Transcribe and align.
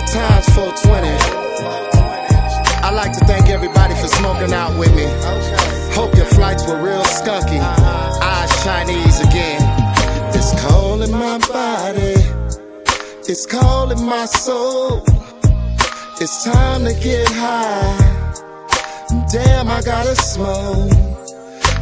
The 0.00 0.06
time's 0.06 0.48
420. 0.54 1.08
I 2.80 2.90
like 2.90 3.12
to 3.12 3.22
thank 3.26 3.50
everybody 3.50 3.94
for 3.96 4.08
smoking 4.08 4.54
out 4.54 4.78
with 4.78 4.94
me. 4.96 5.04
Hope 5.92 6.16
your 6.16 6.24
flights 6.24 6.66
were 6.66 6.80
real 6.82 7.02
skunky. 7.04 7.60
Eyes 7.60 8.64
Chinese 8.64 9.20
again. 9.20 9.60
It's 10.32 10.58
cold 10.64 11.02
in 11.02 11.10
my 11.10 11.36
body. 11.52 12.16
It's 13.28 13.44
cold 13.44 13.92
in 13.92 14.02
my 14.06 14.24
soul. 14.24 15.04
It's 16.18 16.44
time 16.44 16.86
to 16.86 16.94
get 16.94 17.28
high. 17.28 17.98
Damn, 19.30 19.68
I 19.68 19.82
gotta 19.82 20.16
smoke. 20.16 20.92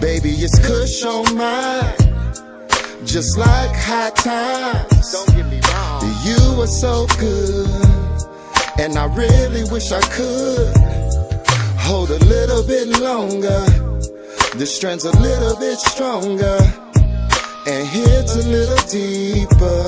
Baby, 0.00 0.30
it's 0.40 0.58
kush 0.66 1.04
on 1.04 1.36
mine. 1.36 1.92
Just 3.04 3.36
like 3.36 3.76
high 3.76 4.08
times. 4.10 5.12
Don't 5.12 5.36
get 5.36 5.46
me 5.50 5.60
wrong. 5.68 6.14
You 6.24 6.56
were 6.56 6.66
so 6.66 7.06
good. 7.18 7.85
And 8.78 8.98
I 8.98 9.06
really 9.14 9.64
wish 9.70 9.90
I 9.90 10.00
could 10.00 10.76
hold 11.78 12.10
a 12.10 12.18
little 12.24 12.62
bit 12.62 12.88
longer. 13.00 13.64
The 14.58 14.66
strand's 14.66 15.04
a 15.04 15.18
little 15.20 15.56
bit 15.56 15.78
stronger. 15.78 16.58
And 17.66 17.88
hits 17.88 18.36
a 18.36 18.48
little 18.48 18.82
deeper. 18.88 19.80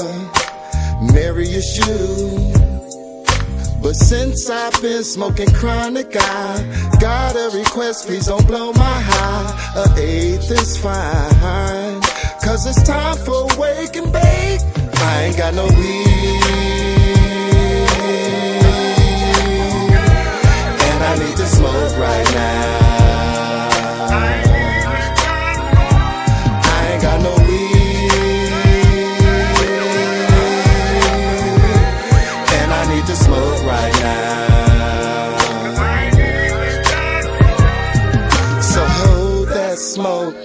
Marry 1.13 1.47
your 1.49 1.63
shoe. 1.63 2.53
But 3.83 3.95
since 3.95 4.51
I've 4.51 4.81
been 4.83 5.05
smoking 5.05 5.51
chronic, 5.53 6.17
I 6.17 6.97
got 6.99 7.37
a 7.37 7.57
request. 7.57 8.07
Please 8.07 8.27
don't 8.27 8.47
blow 8.47 8.73
my 8.73 9.01
high. 9.11 9.75
A 9.77 10.01
eighth 10.01 10.51
is 10.51 10.77
fine. 10.79 12.01
Cause 12.43 12.67
it's 12.67 12.83
time 12.83 13.17
for 13.19 13.47
wake 13.61 13.97
and 13.97 14.13
bake. 14.13 14.61
I 15.01 15.25
ain't 15.25 15.37
got 15.37 15.55
no 15.55 15.67
weed. 15.67 16.18
Smoke 21.49 21.97
right 21.97 22.35
now. 22.35 23.69
I 26.63 26.91
ain't 26.91 27.03
got 27.03 27.21
no 27.23 27.35
weed. 27.49 28.53
And 32.59 32.69
I 32.73 32.83
need 32.95 33.07
to 33.07 33.17
smoke 33.17 33.61
right 33.65 33.95
now. 34.03 34.49
So 38.61 38.81
hold 38.85 39.49
that 39.49 39.79
smoke. 39.79 40.37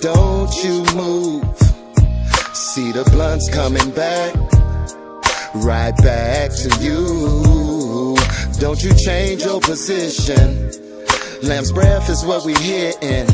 Don't 0.00 0.52
you 0.64 0.84
move. 0.94 1.44
See 2.54 2.92
the 2.92 3.04
blunts 3.10 3.48
coming 3.52 3.90
back. 3.90 4.34
Right 5.54 5.96
back 6.02 6.50
to 6.52 6.68
you. 6.80 7.45
Don't 8.58 8.82
you 8.82 8.94
change 8.94 9.44
your 9.44 9.60
position. 9.60 10.70
Lamb's 11.42 11.72
Bread 11.72 12.08
is 12.08 12.24
what 12.24 12.44
we 12.46 12.54
hitting. 12.54 13.26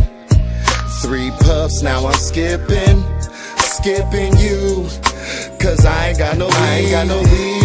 Three 1.01 1.31
puffs, 1.41 1.81
now 1.83 2.07
I'm 2.07 2.15
skipping. 2.15 3.05
Skipping 3.59 4.37
you. 4.39 4.89
Cause 5.61 5.87
I 5.87 6.09
ain't 6.09 6.19
got 6.19 6.37
no 6.37 6.47
weed. 6.47 6.55
I 6.55 6.75
ain't 6.75 6.91
got 6.91 7.07
no 7.07 7.19
weed. 7.19 7.63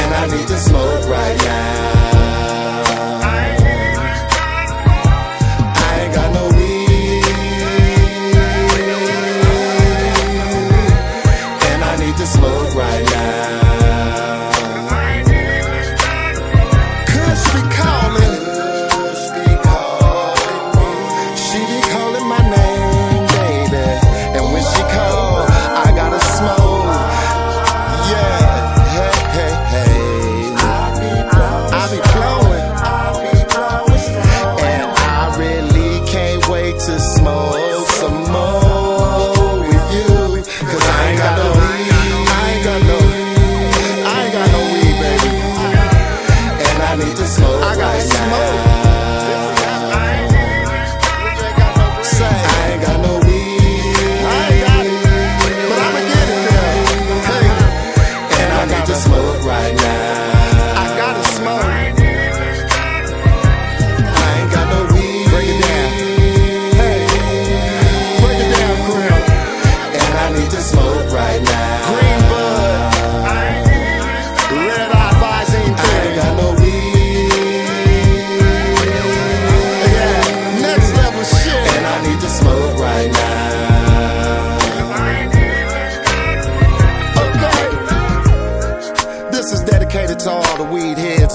And 0.00 0.14
I 0.14 0.26
need 0.36 0.48
to 0.48 0.56
smoke 0.56 1.08
right 1.08 1.39
I 47.70 47.76
right 47.76 48.02
smoke. 48.02 48.89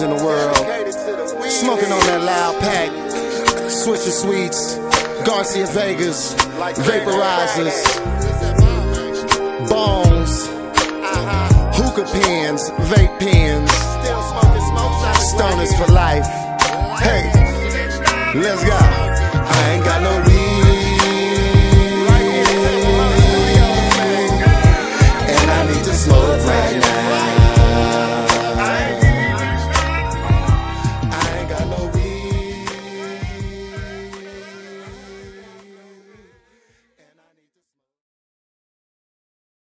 In 0.06 0.16
the 0.16 0.24
world. 0.24 0.56
Smoking 1.50 1.92
on 1.92 2.00
that 2.06 2.22
loud 2.22 2.60
pack. 2.62 2.90
Swisher 3.70 4.12
Sweets. 4.12 4.76
Garcia 5.26 5.66
Vegas. 5.68 6.36
Vaporizers. 6.86 7.82
Bongs. 9.68 10.34
Hookah 11.78 12.06
pens. 12.14 12.70
Vape 12.92 13.20
pens. 13.20 13.72
Stoners 15.34 15.74
for 15.78 15.92
life. 15.92 16.28
Hey, 17.02 17.32
let's 18.40 18.64
go. 18.64 19.15